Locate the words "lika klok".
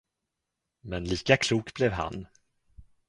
1.05-1.73